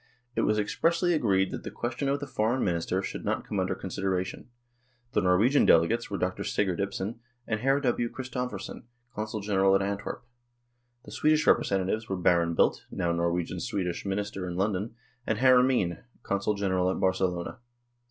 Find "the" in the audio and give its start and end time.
1.61-1.69, 2.19-2.25, 5.11-5.21, 11.05-11.11